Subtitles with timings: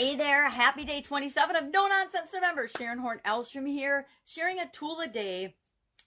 [0.00, 2.66] Hey there, happy day 27 of No Nonsense November.
[2.66, 5.56] Sharon Horn Elstrom here, sharing a tool a day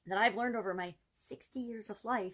[0.07, 0.95] that I've learned over my
[1.29, 2.33] 60 years of life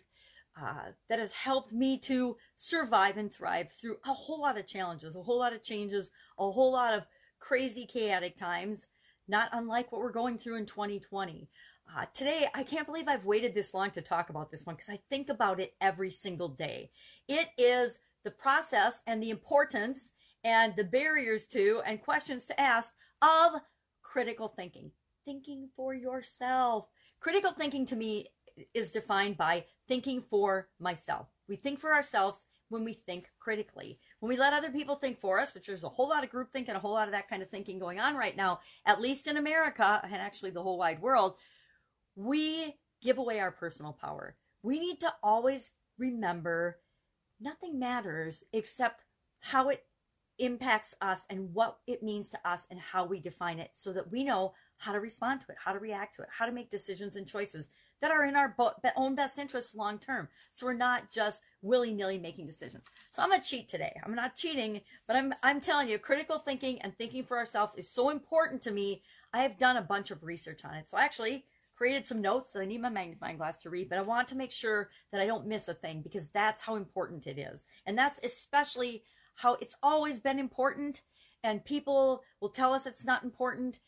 [0.57, 5.17] uh, that has helped me to survive and thrive through a whole lot of challenges,
[5.17, 7.05] a whole lot of changes, a whole lot of
[7.39, 8.87] crazy, chaotic times,
[9.27, 11.49] not unlike what we're going through in 2020.
[11.93, 14.93] Uh, today, I can't believe I've waited this long to talk about this one because
[14.93, 16.91] I think about it every single day.
[17.27, 20.11] It is the process and the importance
[20.43, 23.61] and the barriers to and questions to ask of
[24.01, 24.91] critical thinking.
[25.25, 26.87] Thinking for yourself.
[27.19, 28.27] Critical thinking to me
[28.73, 31.27] is defined by thinking for myself.
[31.47, 33.99] We think for ourselves when we think critically.
[34.19, 36.51] When we let other people think for us, which there's a whole lot of group
[36.51, 39.01] think and a whole lot of that kind of thinking going on right now, at
[39.01, 41.35] least in America and actually the whole wide world,
[42.15, 44.35] we give away our personal power.
[44.61, 46.79] We need to always remember
[47.39, 49.03] nothing matters except
[49.39, 49.83] how it
[50.39, 54.11] impacts us and what it means to us and how we define it so that
[54.11, 56.69] we know how to respond to it, how to react to it, how to make
[56.69, 57.69] decisions and choices
[58.01, 58.55] that are in our
[58.95, 60.29] own best interests long term.
[60.53, 62.85] So we're not just willy nilly making decisions.
[63.11, 63.99] So I'm a cheat today.
[64.03, 67.89] I'm not cheating, but I'm, I'm telling you, critical thinking and thinking for ourselves is
[67.89, 69.03] so important to me.
[69.33, 70.89] I have done a bunch of research on it.
[70.89, 71.43] So I actually
[71.79, 74.35] created some notes that I need my magnifying glass to read, but I want to
[74.35, 77.65] make sure that I don't miss a thing because that's how important it is.
[77.85, 79.03] And that's especially
[79.39, 81.01] how it's always been important
[81.43, 83.79] and people will tell us it's not important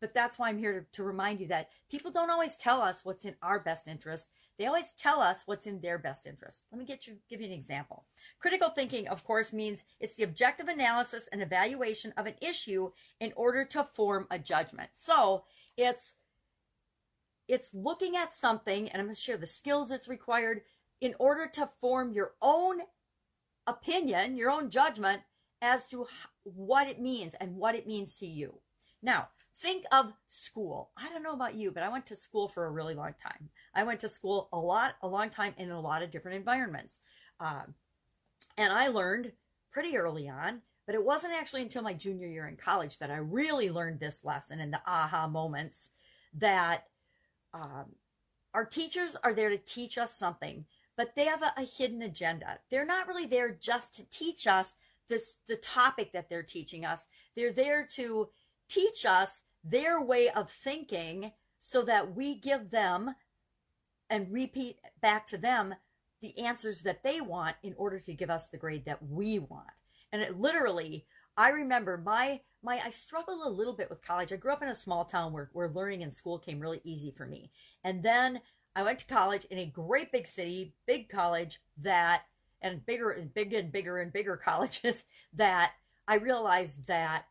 [0.00, 3.04] but that's why i'm here to, to, remind you that people don't always tell us
[3.04, 4.28] what's in our best interest.
[4.58, 6.64] They always tell us what's in their best interest.
[6.70, 8.04] Let me get you give you an example.
[8.38, 13.32] Critical thinking of course means it's the objective analysis and evaluation of an issue in
[13.34, 14.90] order to form a judgment.
[14.94, 15.44] So
[15.76, 16.14] it's
[17.48, 20.62] it's looking at something and i'm going to share the skills that's required
[21.00, 22.80] in order to form your own
[23.66, 25.22] opinion, your own judgment
[25.62, 26.06] as to
[26.42, 28.60] what it means and what it means to you.
[29.02, 30.90] Now, think of school.
[30.96, 33.50] I don't know about you, but I went to school for a really long time.
[33.74, 37.00] I went to school a lot, a long time in a lot of different environments.
[37.38, 37.74] Um,
[38.56, 39.32] and I learned
[39.72, 43.16] pretty early on, but it wasn't actually until my junior year in college that I
[43.16, 45.90] really learned this lesson and the aha moments
[46.34, 46.84] that
[47.52, 47.86] um,
[48.54, 50.64] our teachers are there to teach us something
[50.96, 52.58] but they have a, a, hidden agenda.
[52.70, 54.76] They're not really there just to teach us
[55.08, 57.06] this the topic that they're teaching us.
[57.36, 58.28] They're there to
[58.68, 63.14] teach us their way of thinking so that we give them
[64.10, 65.74] and repeat back to them
[66.20, 69.68] the answers that they want in order to give us the grade that we want.
[70.12, 71.06] And it literally,
[71.36, 74.32] I remember my my I struggled a little bit with college.
[74.32, 77.10] I grew up in a small town where, where learning in school came really easy
[77.10, 77.50] for me.
[77.82, 78.40] And then
[78.76, 82.24] I went to college in a great big city, big college that,
[82.60, 85.04] and bigger and bigger and bigger and bigger colleges
[85.34, 85.72] that
[86.08, 87.26] I realized that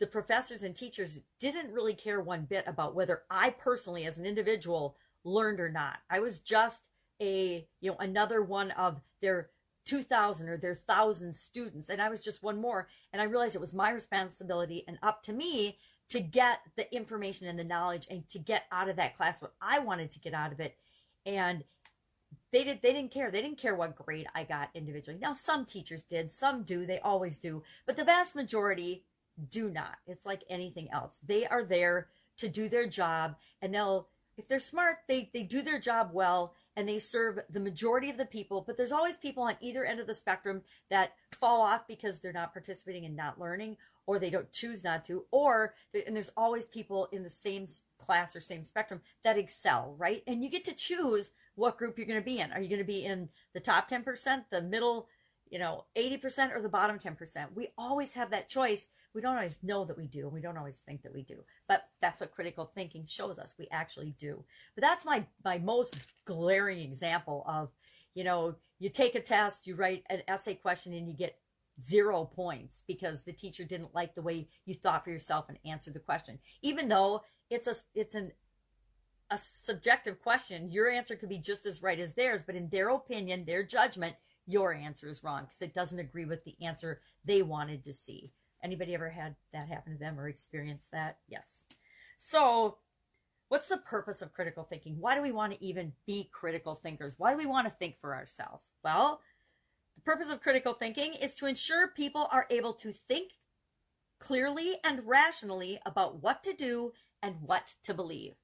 [0.00, 4.26] the professors and teachers didn't really care one bit about whether I personally, as an
[4.26, 5.98] individual, learned or not.
[6.10, 6.88] I was just
[7.20, 9.50] a, you know, another one of their
[9.84, 11.88] 2000 or their thousand students.
[11.88, 12.88] And I was just one more.
[13.12, 15.78] And I realized it was my responsibility and up to me
[16.12, 19.54] to get the information and the knowledge and to get out of that class what
[19.62, 20.76] I wanted to get out of it.
[21.24, 21.64] And
[22.50, 23.30] they did they didn't care.
[23.30, 25.18] They didn't care what grade I got individually.
[25.18, 29.04] Now some teachers did, some do, they always do, but the vast majority
[29.50, 29.96] do not.
[30.06, 31.18] It's like anything else.
[31.26, 35.62] They are there to do their job and they'll if they're smart, they they do
[35.62, 39.44] their job well and they serve the majority of the people, but there's always people
[39.44, 43.40] on either end of the spectrum that fall off because they're not participating and not
[43.40, 45.74] learning or they don't choose not to, or,
[46.06, 47.66] and there's always people in the same
[47.98, 50.22] class or same spectrum that excel, right?
[50.26, 52.52] And you get to choose what group you're going to be in.
[52.52, 55.08] Are you going to be in the top 10%, the middle,
[55.50, 57.52] you know, 80% or the bottom 10%?
[57.54, 58.88] We always have that choice.
[59.14, 60.28] We don't always know that we do.
[60.28, 63.54] We don't always think that we do, but that's what critical thinking shows us.
[63.58, 64.42] We actually do.
[64.74, 67.70] But that's my, my most glaring example of,
[68.14, 71.38] you know, you take a test, you write an essay question and you get
[71.82, 75.94] zero points because the teacher didn't like the way you thought for yourself and answered
[75.94, 76.38] the question.
[76.62, 78.32] Even though it's a it's an
[79.30, 82.90] a subjective question, your answer could be just as right as theirs, but in their
[82.90, 84.14] opinion, their judgment,
[84.46, 88.34] your answer is wrong because it doesn't agree with the answer they wanted to see.
[88.62, 91.18] Anybody ever had that happen to them or experienced that?
[91.28, 91.64] Yes.
[92.18, 92.76] So,
[93.48, 94.96] what's the purpose of critical thinking?
[95.00, 97.14] Why do we want to even be critical thinkers?
[97.16, 98.70] Why do we want to think for ourselves?
[98.84, 99.20] Well,
[100.04, 103.32] purpose of critical thinking is to ensure people are able to think
[104.18, 108.34] clearly and rationally about what to do and what to believe.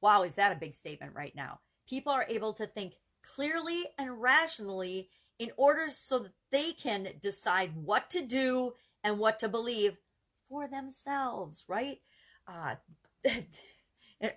[0.00, 1.60] Wow, is that a big statement right now?
[1.88, 7.72] People are able to think clearly and rationally in order so that they can decide
[7.74, 8.72] what to do
[9.04, 9.96] and what to believe
[10.48, 11.98] for themselves, right?
[12.46, 12.74] Uh,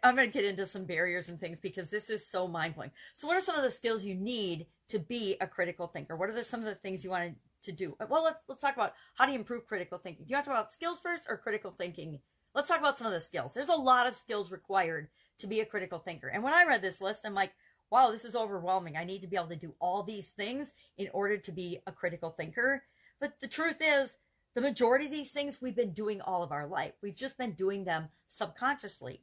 [0.04, 2.92] I'm going to get into some barriers and things because this is so mind blowing.
[3.14, 6.16] So, what are some of the skills you need to be a critical thinker?
[6.16, 7.96] What are the, some of the things you wanted to do?
[8.10, 10.26] Well, let's let's talk about how do you improve critical thinking.
[10.26, 12.20] Do you want to talk about skills first or critical thinking?
[12.54, 13.54] Let's talk about some of the skills.
[13.54, 15.10] There's a lot of skills required
[15.40, 16.30] to be a critical thinker.
[16.30, 17.52] And when I read this list, I'm like,
[17.92, 18.96] wow, this is overwhelming.
[18.96, 21.92] I need to be able to do all these things in order to be a
[21.92, 22.84] critical thinker.
[23.20, 24.18] But the truth is,
[24.54, 26.94] the majority of these things we've been doing all of our life.
[27.02, 29.22] We've just been doing them subconsciously.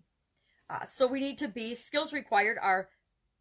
[0.68, 2.90] Uh, so we need to be skills required are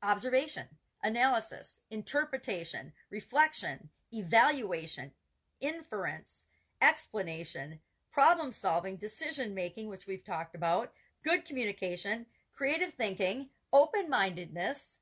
[0.01, 0.65] observation,
[1.03, 5.11] analysis, interpretation, reflection, evaluation,
[5.59, 6.45] inference,
[6.81, 7.79] explanation,
[8.11, 10.91] problem solving, decision making, which we've talked about,
[11.23, 14.97] good communication, creative thinking, open mindedness,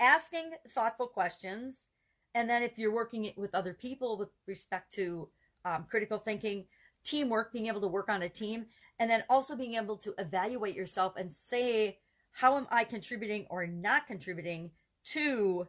[0.00, 1.86] asking thoughtful questions.
[2.34, 5.28] And then if you're working with other people with respect to
[5.64, 6.64] um, critical thinking,
[7.04, 8.66] teamwork, being able to work on a team,
[8.98, 11.98] and then also being able to evaluate yourself and say,
[12.32, 14.70] how am I contributing or not contributing
[15.12, 15.68] to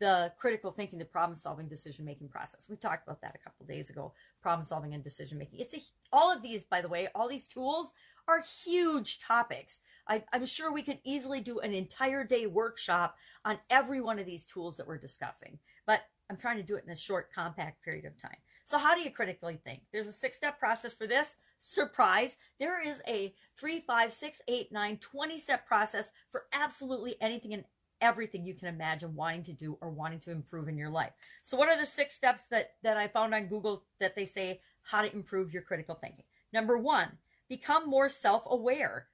[0.00, 2.66] the critical thinking, the problem solving, decision making process.
[2.68, 4.14] We talked about that a couple days ago.
[4.42, 5.60] Problem solving and decision making.
[5.60, 5.80] It's a,
[6.10, 7.92] all of these, by the way, all these tools
[8.26, 9.80] are huge topics.
[10.08, 14.24] I, I'm sure we could easily do an entire day workshop on every one of
[14.24, 17.84] these tools that we're discussing, but I'm trying to do it in a short, compact
[17.84, 18.36] period of time.
[18.64, 19.80] So how do you critically think?
[19.92, 21.36] There's a six step process for this.
[21.58, 22.36] Surprise.
[22.58, 27.64] There is a three, five, six, eight, nine, 20 step process for absolutely anything and
[28.00, 31.12] everything you can imagine wanting to do or wanting to improve in your life.
[31.42, 34.60] So what are the six steps that, that I found on Google that they say
[34.82, 36.24] how to improve your critical thinking?
[36.52, 37.08] Number one,
[37.48, 39.08] become more self-aware.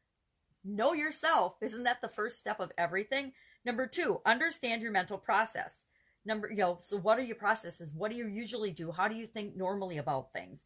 [0.64, 1.56] Know yourself.
[1.60, 3.32] Isn't that the first step of everything?
[3.64, 5.84] Number two, understand your mental process.
[6.24, 7.92] Number, you know, so what are your processes?
[7.94, 8.90] What do you usually do?
[8.90, 10.64] How do you think normally about things?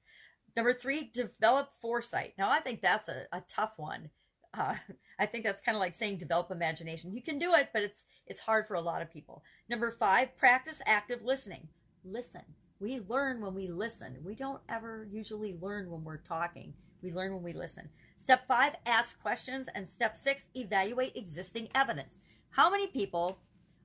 [0.57, 2.35] Number three, develop foresight.
[2.39, 4.11] Now, I think that's a, a tough one
[4.56, 4.75] uh,
[5.19, 7.12] I think that's kind of like saying develop imagination.
[7.12, 9.43] You can do it, but it's it's hard for a lot of people.
[9.69, 11.69] Number five, practice active listening.
[12.05, 12.43] Listen.
[12.79, 14.17] We learn when we listen.
[14.25, 16.73] We don't ever usually learn when we're talking.
[17.02, 17.91] We learn when we listen.
[18.19, 19.69] Step five, ask questions.
[19.75, 22.19] And step six, evaluate existing evidence.
[22.50, 23.38] How many people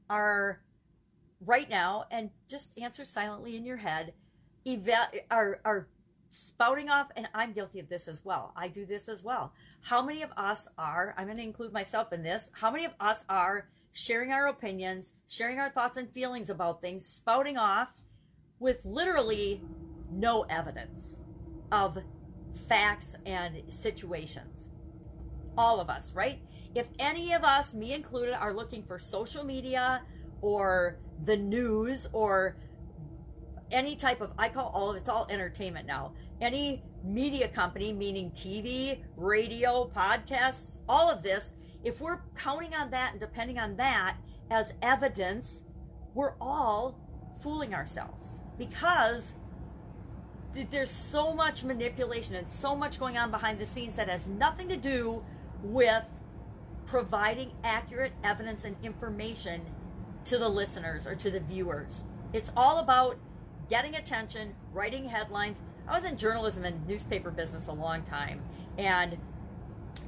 [0.09, 0.62] are
[1.45, 4.13] right now and just answer silently in your head
[4.63, 5.88] eva- are, are
[6.36, 8.52] spouting off, and I'm guilty of this as well.
[8.56, 9.54] I do this as well.
[9.82, 12.94] How many of us are, I'm going to include myself in this, how many of
[13.00, 17.90] us are sharing our opinions, sharing our thoughts and feelings about things, spouting off
[18.60, 19.62] with literally
[20.12, 21.18] no evidence
[21.72, 21.98] of
[22.68, 24.68] facts and situations?
[25.58, 26.40] All of us, right?
[26.74, 30.02] If any of us, me included, are looking for social media
[30.42, 32.58] or the news or
[33.72, 38.32] any type of I call all of it's all entertainment now any media company, meaning
[38.32, 41.54] TV, radio, podcasts, all of this,
[41.84, 44.18] if we're counting on that and depending on that
[44.50, 45.64] as evidence,
[46.14, 47.00] we're all
[47.42, 49.34] fooling ourselves because
[50.72, 54.70] there's so much manipulation and so much going on behind the scenes that has nothing
[54.70, 55.24] to do
[55.62, 56.06] with
[56.86, 59.62] providing accurate evidence and information
[60.24, 62.04] to the listeners or to the viewers.
[62.34, 63.18] It's all about
[63.70, 68.42] getting attention, writing headlines, I was in journalism and newspaper business a long time,
[68.77, 69.18] and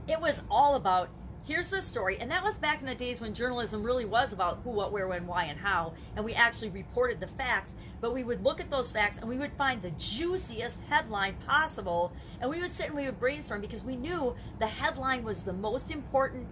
[0.07, 1.09] it was all about
[1.47, 2.17] here's the story.
[2.19, 5.07] And that was back in the days when journalism really was about who, what, where,
[5.07, 5.93] when, why, and how.
[6.15, 7.73] And we actually reported the facts.
[8.01, 12.11] But we would look at those facts and we would find the juiciest headline possible.
[12.41, 15.53] And we would sit and we would brainstorm because we knew the headline was the
[15.53, 16.47] most important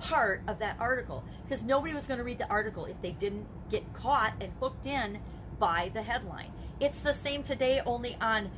[0.00, 1.22] part of that article.
[1.46, 4.86] Because nobody was going to read the article if they didn't get caught and hooked
[4.86, 5.18] in
[5.58, 6.52] by the headline.
[6.80, 8.50] It's the same today, only on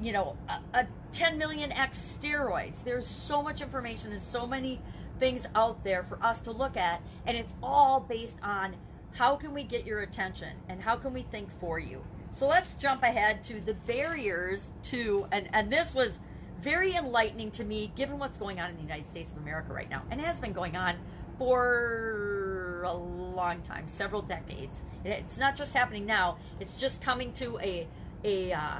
[0.00, 2.84] you know, a, a 10 million X steroids.
[2.84, 4.80] There's so much information and so many
[5.18, 8.76] things out there for us to look at, and it's all based on
[9.12, 12.04] how can we get your attention and how can we think for you.
[12.32, 16.18] So let's jump ahead to the barriers to, and, and this was
[16.60, 19.88] very enlightening to me given what's going on in the United States of America right
[19.88, 20.96] now, and has been going on
[21.38, 24.82] for a long time, several decades.
[25.04, 27.86] It's not just happening now; it's just coming to a
[28.24, 28.78] a uh,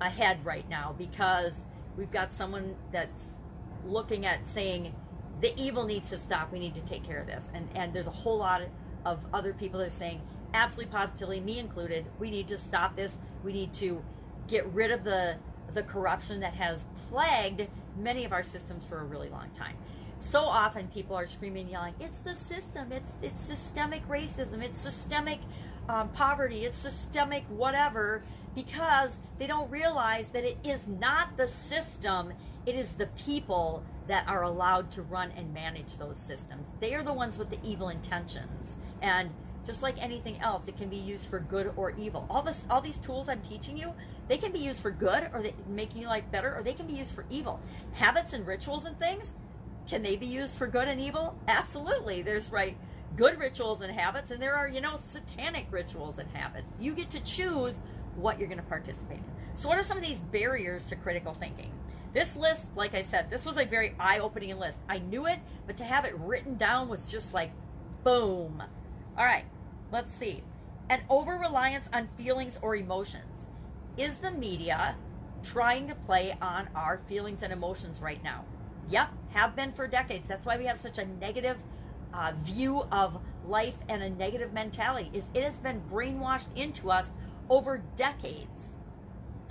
[0.00, 1.64] ahead right now because
[1.96, 3.38] we've got someone that's
[3.86, 4.94] looking at saying
[5.40, 6.52] the evil needs to stop.
[6.52, 7.50] We need to take care of this.
[7.54, 8.62] And and there's a whole lot
[9.04, 10.20] of other people that are saying
[10.54, 13.18] absolutely positively, me included, we need to stop this.
[13.44, 14.02] We need to
[14.48, 15.36] get rid of the
[15.74, 19.76] the corruption that has plagued many of our systems for a really long time.
[20.18, 22.92] So often people are screaming, yelling, "It's the system!
[22.92, 24.62] It's it's systemic racism!
[24.62, 25.40] It's systemic
[25.88, 26.64] um, poverty!
[26.64, 28.22] It's systemic whatever!"
[28.56, 32.32] Because they don't realize that it is not the system,
[32.66, 36.66] It is the people that are allowed to run and manage those systems.
[36.80, 38.76] They are the ones with the evil intentions.
[39.00, 39.30] And
[39.64, 42.26] just like anything else, it can be used for good or evil.
[42.28, 43.94] All this, all these tools I'm teaching you,
[44.28, 46.88] they can be used for good, or they making your life better, or they can
[46.88, 47.60] be used for evil.
[47.92, 49.32] Habits and rituals and things,
[49.86, 51.38] can they be used for good and evil?
[51.46, 52.22] Absolutely.
[52.22, 52.76] There's right
[53.16, 56.70] good rituals and habits, and there are you know satanic rituals and habits.
[56.80, 57.78] You get to choose
[58.16, 59.24] what you're going to participate in.
[59.54, 61.72] So, what are some of these barriers to critical thinking?
[62.12, 64.78] This list, like I said, this was a very eye opening list.
[64.88, 67.52] I knew it, but to have it written down was just like
[68.04, 68.62] boom.
[69.18, 69.44] All right,
[69.92, 70.42] let's see.
[70.88, 73.46] An over reliance on feelings or emotions.
[73.96, 74.96] Is the media
[75.42, 78.44] trying to play on our feelings and emotions right now?
[78.88, 80.28] Yep, have been for decades.
[80.28, 81.56] That's why we have such a negative
[82.14, 85.10] uh, view of life and a negative mentality.
[85.12, 87.10] Is it has been brainwashed into us
[87.48, 88.68] over decades.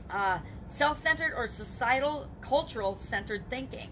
[0.09, 3.89] Uh, self-centered or societal, cultural centered thinking,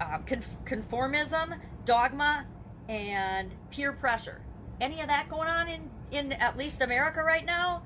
[0.00, 2.46] uh, conf- conformism, dogma,
[2.88, 4.40] and peer pressure.
[4.80, 7.82] Any of that going on in in at least America right now?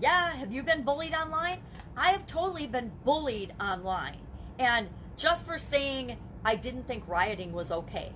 [0.00, 0.34] Yeah.
[0.36, 1.60] Have you been bullied online?
[1.96, 4.20] I have totally been bullied online,
[4.58, 8.12] and just for saying I didn't think rioting was okay.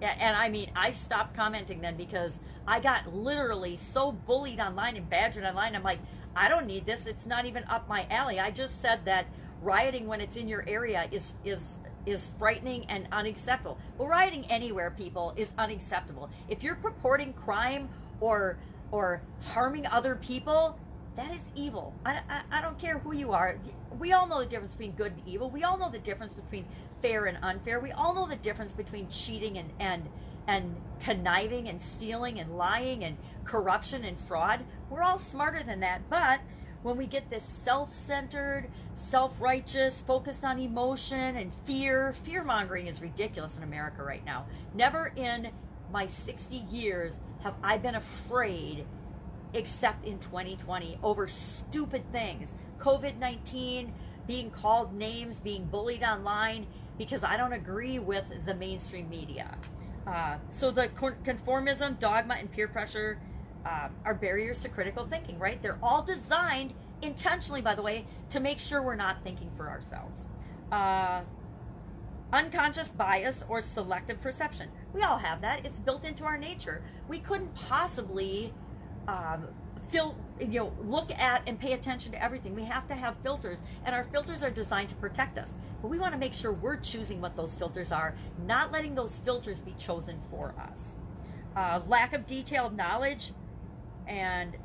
[0.00, 4.96] Yeah, and I mean, I stopped commenting then because I got literally so bullied online
[4.96, 5.74] and badgered online.
[5.74, 6.00] I'm like,
[6.36, 7.06] I don't need this.
[7.06, 8.40] It's not even up my alley.
[8.40, 9.26] I just said that
[9.62, 13.78] rioting when it's in your area is is is frightening and unacceptable.
[13.96, 16.28] Well, rioting anywhere, people, is unacceptable.
[16.48, 17.88] If you're purporting crime
[18.20, 18.58] or
[18.90, 20.78] or harming other people,
[21.16, 21.94] that is evil.
[22.04, 23.58] I, I, I don't care who you are.
[23.98, 25.48] We all know the difference between good and evil.
[25.48, 26.66] We all know the difference between
[27.00, 27.78] fair and unfair.
[27.78, 30.08] We all know the difference between cheating and and
[30.46, 34.64] and conniving and stealing and lying and corruption and fraud.
[34.90, 36.02] We're all smarter than that.
[36.10, 36.40] But
[36.82, 43.62] when we get this self-centered, self-righteous, focused on emotion and fear, fear-mongering is ridiculous in
[43.62, 44.44] America right now.
[44.74, 45.50] Never in
[45.90, 48.84] my 60 years have I been afraid
[49.54, 52.52] except in 2020 over stupid things.
[52.78, 53.92] COVID 19,
[54.26, 56.66] being called names, being bullied online
[56.98, 59.56] because I don't agree with the mainstream media.
[60.06, 63.18] Uh, so the conformism, dogma, and peer pressure
[63.64, 65.60] uh, are barriers to critical thinking, right?
[65.62, 70.28] They're all designed intentionally, by the way, to make sure we're not thinking for ourselves.
[70.70, 71.22] Uh,
[72.32, 74.68] unconscious bias or selective perception.
[74.92, 75.64] We all have that.
[75.64, 76.82] It's built into our nature.
[77.08, 78.52] We couldn't possibly
[79.08, 79.48] um,
[79.88, 82.54] fil- you know look at and pay attention to everything.
[82.54, 85.52] We have to have filters and our filters are designed to protect us.
[85.82, 88.14] But we want to make sure we're choosing what those filters are
[88.46, 90.94] not letting those filters be chosen for us.
[91.56, 93.32] Uh, lack of detailed knowledge
[94.06, 94.56] and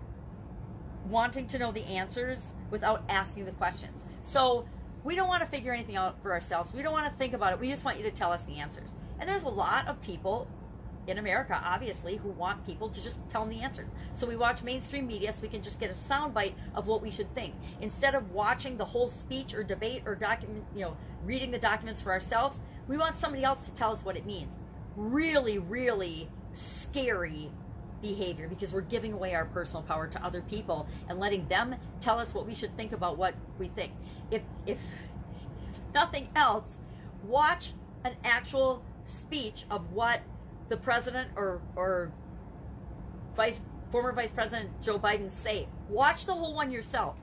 [1.09, 4.05] wanting to know the answers without asking the questions.
[4.21, 4.65] So
[5.03, 6.73] we don't want to figure anything out for ourselves.
[6.73, 7.59] We don't want to think about it.
[7.59, 8.89] We just want you to tell us the answers.
[9.19, 10.47] And there's a lot of people
[11.09, 13.89] in America, obviously, who want people to just tell them the answers.
[14.13, 17.11] So we watch mainstream media so we can just get a soundbite of what we
[17.11, 17.53] should think.
[17.81, 22.01] Instead of watching the whole speech or debate or document, you know, reading the documents
[22.01, 24.57] for ourselves, we want somebody else to tell us what it means.
[24.95, 27.51] Really, really scary
[28.01, 32.17] behavior because we're giving away our personal power to other people and letting them tell
[32.19, 33.93] us what we should think about what we think.
[34.31, 36.77] If if, if nothing else,
[37.23, 37.73] watch
[38.03, 40.21] an actual speech of what
[40.69, 42.11] the president or or
[43.35, 43.59] vice
[43.91, 45.67] former vice president Joe Biden say.
[45.89, 47.15] Watch the whole one yourself.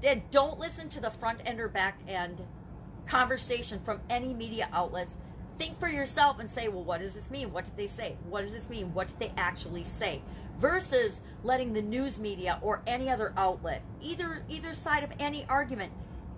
[0.00, 2.40] Then don't listen to the front end or back end
[3.06, 5.16] conversation from any media outlets.
[5.58, 7.52] Think for yourself and say, well, what does this mean?
[7.52, 8.16] What did they say?
[8.28, 8.92] What does this mean?
[8.92, 10.20] What did they actually say?
[10.58, 15.92] Versus letting the news media or any other outlet, either either side of any argument,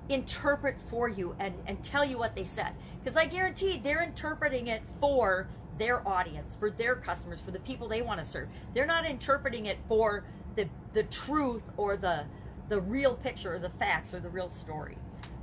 [0.08, 2.72] interpret for you and, and tell you what they said.
[3.02, 5.48] Because I guarantee they're interpreting it for
[5.78, 8.48] their audience, for their customers, for the people they want to serve.
[8.74, 12.24] They're not interpreting it for the the truth or the
[12.68, 14.98] the real picture or the facts or the real story.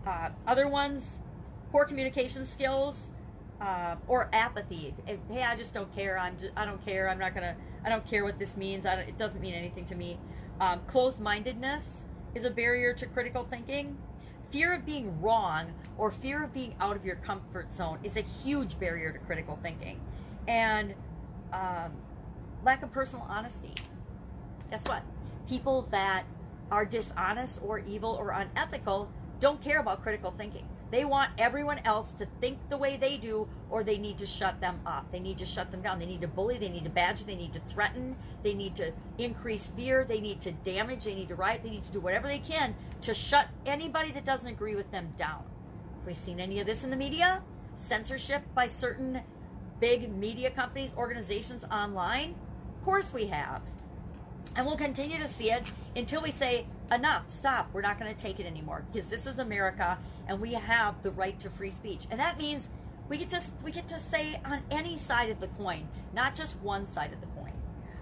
[0.06, 1.20] Uh, other ones,
[1.72, 3.10] poor communication skills
[3.62, 4.94] uh, or apathy.
[5.06, 6.20] Hey, I just don't care.
[6.20, 7.10] I'm just, I don't care.
[7.10, 7.56] I'm not gonna.
[7.86, 8.86] I don't care what this means.
[8.86, 10.18] it doesn't mean anything to me.
[10.60, 12.04] Um, closed-mindedness
[12.36, 13.98] is a barrier to critical thinking.
[14.52, 18.22] Fear of being wrong or fear of being out of your comfort zone is a
[18.22, 20.00] huge barrier to critical thinking
[20.48, 20.94] and
[21.52, 21.92] um,
[22.64, 23.74] lack of personal honesty.
[24.70, 25.04] Guess what?
[25.48, 26.24] People that
[26.72, 30.68] are dishonest or evil or unethical don't care about critical thinking.
[30.94, 34.62] They want everyone else to think the way they do, or they need to shut
[34.62, 35.12] them up.
[35.12, 35.98] They need to shut them down.
[35.98, 36.60] They need to bully.
[36.60, 37.24] They need to badger.
[37.24, 38.16] They need to threaten.
[38.44, 40.04] They need to increase fear.
[40.04, 41.06] They need to damage.
[41.06, 41.62] They need to riot.
[41.64, 45.12] They need to do whatever they can to shut anybody that doesn't agree with them
[45.18, 45.44] down.
[45.98, 47.42] Have we seen any of this in the media?
[47.76, 49.22] Censorship by certain
[49.84, 52.36] big media companies, organizations online?
[52.78, 53.62] Of course we have.
[54.56, 55.64] And we'll continue to see it
[55.94, 58.86] until we say, enough, stop, we're not going to take it anymore.
[58.94, 59.98] Because this is America
[60.30, 62.04] and we have the right to free speech.
[62.10, 62.70] And that means
[63.10, 66.56] we get to we get to say on any side of the coin, not just
[66.62, 67.52] one side of the coin.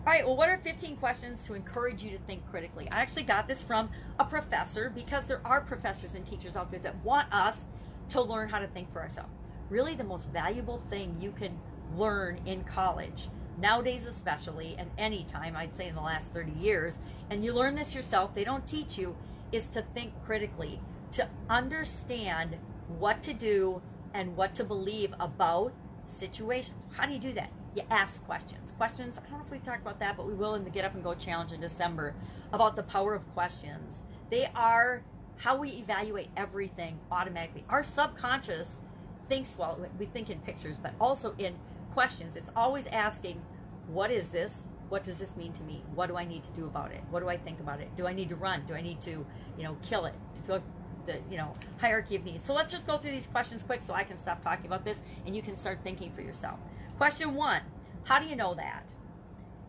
[0.06, 2.88] All right, well, what are 15 questions to encourage you to think critically?
[2.92, 6.80] I actually got this from a professor because there are professors and teachers out there
[6.82, 7.66] that want us
[8.10, 9.32] to learn how to think for ourselves.
[9.72, 11.58] Really, the most valuable thing you can
[11.98, 13.30] learn in college,
[13.60, 17.76] nowadays especially, and any time, I'd say in the last 30 years, and you learn
[17.76, 19.16] this yourself, they don't teach you,
[19.52, 20.80] is to think critically,
[21.14, 22.58] to understand
[23.00, 23.82] what to do
[24.14, 25.74] and what to believe about
[26.08, 26.84] situations.
[26.92, 27.52] How do you do that?
[27.76, 28.74] You ask questions.
[28.78, 30.84] Questions, I don't know if we talked about that, but we will in the Get
[30.84, 32.14] Up and Go challenge in December
[32.52, 34.04] about the power of questions.
[34.30, 35.04] They are
[35.38, 37.64] how we evaluate everything automatically.
[37.70, 38.82] Our subconscious
[39.28, 41.56] thinks, well, we think in pictures, but also in
[41.94, 42.36] questions.
[42.36, 43.42] It's always asking,
[43.88, 44.66] what is this?
[44.90, 45.84] What does this mean to me?
[45.96, 47.02] What do I need to do about it?
[47.10, 47.90] What do I think about it?
[47.96, 48.64] Do I need to run?
[48.68, 49.26] Do I need to,
[49.58, 50.16] you know, kill it?
[50.46, 50.62] Do
[51.06, 52.46] the you know hierarchy of needs.
[52.46, 55.02] So let's just go through these questions quick so I can stop talking about this
[55.26, 56.60] and you can start thinking for yourself.
[56.98, 57.62] Question one,
[58.04, 58.84] how do you know that?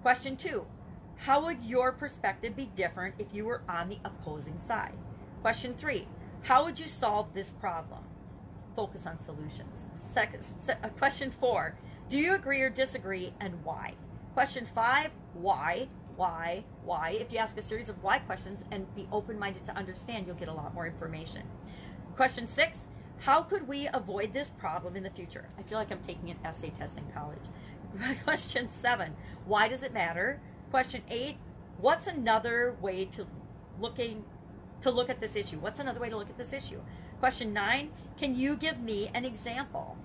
[0.02, 0.66] Question two,
[1.16, 4.94] how would your perspective be different if you were on the opposing side?
[5.40, 6.06] Question three,
[6.42, 8.00] how would you solve this problem?
[8.74, 9.86] Focus on solutions.
[10.14, 11.76] Second, uh, question four,
[12.12, 13.94] do you agree or disagree and why?
[14.34, 15.88] Question five, why?
[16.14, 17.16] why, why.
[17.18, 20.36] If you ask a series of why questions and be open minded to understand, you'll
[20.36, 21.40] get a lot more information.
[22.14, 22.80] Question six
[23.20, 25.48] How could we avoid this problem in the future?
[25.58, 28.18] I feel like I'm taking an essay test in college.
[28.24, 29.16] Question seven
[29.46, 30.38] Why does it matter?
[30.70, 31.38] Question eight
[31.78, 33.26] What's another way to
[33.80, 34.22] looking
[34.82, 35.60] to look at this issue?
[35.60, 36.82] What's another way to look at this issue?
[37.20, 39.96] Question nine Can you give me an example?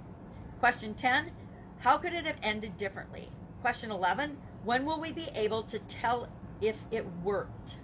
[0.61, 1.31] Question 10
[1.79, 3.29] How could it have ended differently?
[3.61, 6.27] Question 11 when will we be able to tell
[6.61, 7.77] if it worked?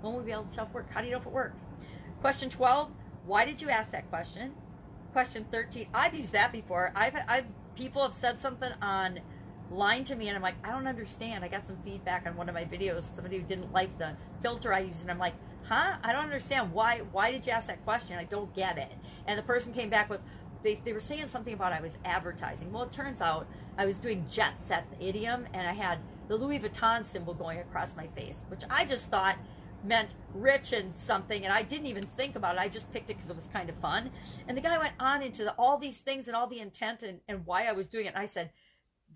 [0.00, 0.92] When will we be able to tell if it worked?
[0.92, 1.58] How do you know if it worked?
[2.20, 2.90] Question 12,
[3.26, 4.52] why did you ask that question?
[5.12, 6.92] Question 13, I've used that before.
[6.94, 9.20] I've, I've people have said something on
[9.70, 11.44] line to me and I'm like, I don't understand.
[11.44, 13.02] I got some feedback on one of my videos.
[13.02, 15.96] Somebody who didn't like the filter I used and I'm like, huh?
[16.02, 16.72] I don't understand.
[16.72, 18.18] Why why did you ask that question?
[18.18, 18.92] I don't get it.
[19.26, 20.20] And the person came back with,
[20.62, 22.72] they, they were saying something about I was advertising.
[22.72, 23.46] Well, it turns out
[23.78, 25.98] I was doing jet set idiom and I had
[26.28, 29.36] the Louis Vuitton symbol going across my face, which I just thought
[29.84, 32.60] meant rich and something, and I didn't even think about it.
[32.60, 34.10] I just picked it because it was kind of fun.
[34.46, 37.20] And the guy went on into the, all these things and all the intent and,
[37.28, 38.14] and why I was doing it.
[38.14, 38.50] And I said,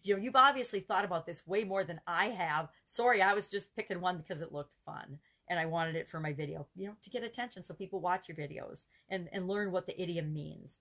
[0.02, 2.68] you know, you've obviously thought about this way more than I have.
[2.86, 6.20] Sorry, I was just picking one because it looked fun and I wanted it for
[6.20, 9.72] my video, you know, to get attention so people watch your videos and, and learn
[9.72, 10.78] what the idiom means.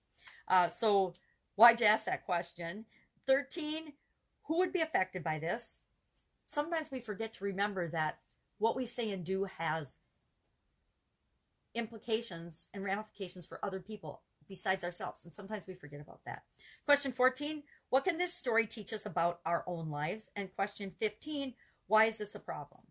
[0.48, 1.14] Uh, so
[1.54, 2.84] why'd you ask that question?
[3.26, 3.92] 13,
[4.44, 5.78] who would be affected by this?
[6.46, 8.18] sometimes we forget to remember that
[8.58, 9.96] what we say and do has
[11.74, 15.24] implications and ramifications for other people besides ourselves.
[15.24, 16.44] And sometimes we forget about that.
[16.84, 20.30] Question 14 What can this story teach us about our own lives?
[20.36, 21.54] And question 15
[21.88, 22.82] Why is this a problem?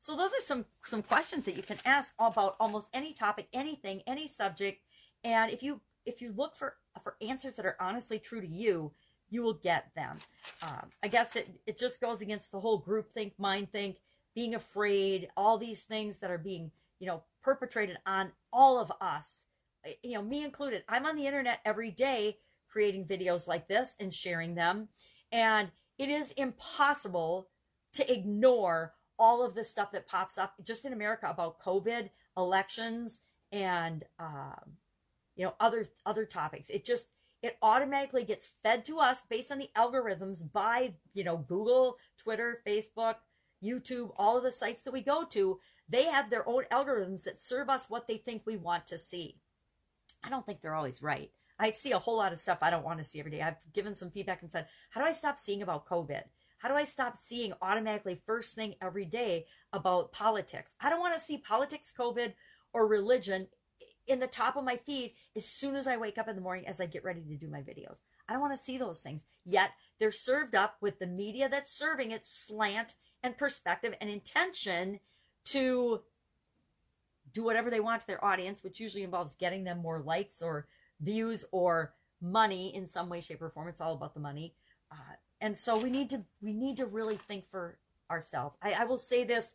[0.00, 4.02] So those are some some questions that you can ask about almost any topic, anything,
[4.06, 4.82] any subject.
[5.22, 8.92] And if you if you look for for answers that are honestly true to you,
[9.30, 10.18] you will get them.
[10.62, 13.96] Um, I guess it, it just goes against the whole group think, mind think,
[14.34, 19.44] being afraid, all these things that are being, you know, perpetrated on all of us,
[20.02, 20.84] you know, me included.
[20.88, 24.88] I'm on the internet every day creating videos like this and sharing them.
[25.30, 27.48] And it is impossible
[27.94, 33.20] to ignore all of the stuff that pops up just in America about COVID, elections,
[33.52, 34.76] and um,
[35.36, 36.70] you know other other topics.
[36.70, 37.06] It just
[37.42, 42.62] it automatically gets fed to us based on the algorithms by, you know, Google, Twitter,
[42.66, 43.16] Facebook,
[43.62, 45.58] YouTube, all of the sites that we go to.
[45.88, 49.38] They have their own algorithms that serve us what they think we want to see.
[50.22, 51.32] I don't think they're always right.
[51.58, 53.42] I see a whole lot of stuff I don't want to see every day.
[53.42, 56.22] I've given some feedback and said, how do I stop seeing about COVID?
[56.58, 60.76] How do I stop seeing automatically first thing every day about politics?
[60.80, 62.34] I don't want to see politics, COVID,
[62.72, 63.48] or religion
[64.06, 66.66] in the top of my feed as soon as I wake up in the morning
[66.66, 67.98] as I get ready to do my videos.
[68.28, 69.22] I don't want to see those things.
[69.44, 75.00] Yet they're served up with the media that's serving it slant and perspective and intention
[75.46, 76.02] to
[77.32, 80.66] do whatever they want to their audience, which usually involves getting them more likes or
[81.00, 83.68] views or money in some way, shape, or form.
[83.68, 84.54] It's all about the money.
[84.90, 87.78] Uh, and so we need to we need to really think for
[88.10, 88.56] ourselves.
[88.62, 89.54] I, I will say this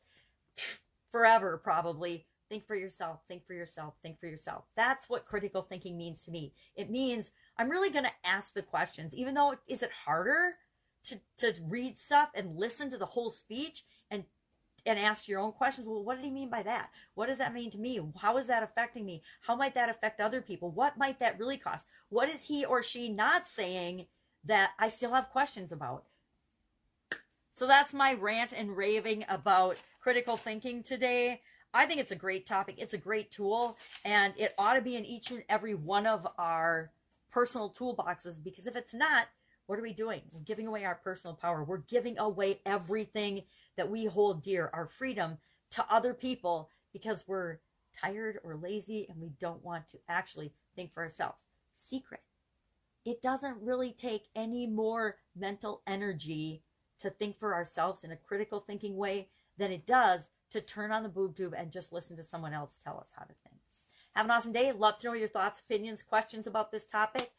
[1.12, 4.66] forever, probably think for yourself, think for yourself, think for yourself.
[4.76, 6.54] That's what critical thinking means to me.
[6.76, 10.56] It means I'm really going to ask the questions, even though is it harder
[11.06, 14.24] to, to read stuff and listen to the whole speech and
[14.86, 15.86] and ask your own questions.
[15.86, 16.90] Well, what did he mean by that?
[17.16, 18.00] What does that mean to me?
[18.18, 19.22] How is that affecting me?
[19.42, 20.72] How might that affect other people?
[20.72, 21.86] What might that really cost?
[22.10, 24.06] What is he or she not saying
[24.46, 26.06] that I still have questions about?
[27.52, 31.42] So that's my rant and raving about critical thinking today.
[31.74, 32.76] I think it's a great topic.
[32.78, 36.28] It's a great tool, and it ought to be in each and every one of
[36.38, 36.92] our
[37.30, 39.28] personal toolboxes because if it's not,
[39.68, 40.22] what are we doing?
[40.32, 41.64] We're giving away our personal power.
[41.64, 43.44] We're giving away everything
[43.76, 45.38] that we hold dear, our freedom,
[45.72, 47.60] to other people because we're
[47.94, 51.48] tired or lazy and we don't want to actually think for ourselves.
[51.76, 52.22] Secret.
[53.06, 56.64] It doesn't really take any more mental energy
[57.00, 59.28] to think for ourselves in a critical thinking way
[59.58, 62.80] than it does to turn on the boob tube and just listen to someone else
[62.82, 63.62] tell us how to think.
[64.16, 64.72] Have an awesome day.
[64.72, 67.32] Love to know your thoughts, opinions, questions about this topic.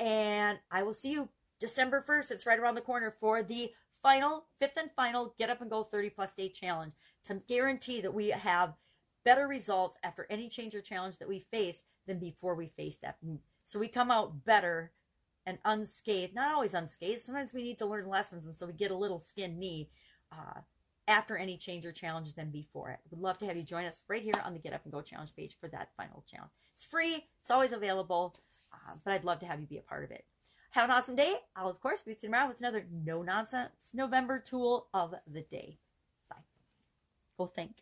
[0.00, 1.28] And I will see you
[1.60, 2.30] December 1st.
[2.32, 5.82] It's right around the corner for the final, fifth and final Get Up and Go
[5.82, 8.74] 30 plus day challenge to guarantee that we have
[9.24, 13.18] better results after any change or challenge that we face than before we face that.
[13.64, 14.92] So we come out better
[15.44, 17.20] and unscathed, not always unscathed.
[17.20, 19.90] Sometimes we need to learn lessons, and so we get a little skin knee.
[20.32, 20.60] Uh,
[21.08, 22.98] after any change or challenge than before it.
[23.10, 25.02] Would love to have you join us right here on the Get Up and Go
[25.02, 26.50] Challenge page for that final challenge.
[26.74, 28.34] It's free, it's always available,
[28.72, 30.24] uh, but I'd love to have you be a part of it.
[30.70, 31.34] Have an awesome day.
[31.54, 35.78] I'll, of course, be tomorrow with another no nonsense November tool of the day.
[36.28, 36.36] Bye.
[37.38, 37.72] Go think.